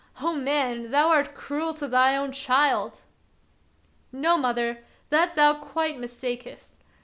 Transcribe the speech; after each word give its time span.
Oh, 0.19 0.33
man! 0.33 0.89
thou 0.89 1.09
art 1.09 1.35
cruel 1.35 1.75
to 1.75 1.87
thy 1.87 2.15
own 2.17 2.31
child."" 2.31 3.01
No, 4.11 4.35
mother, 4.35 4.83
that 5.09 5.35
thou 5.35 5.53
quite 5.53 5.99
mistakest. 5.99 6.71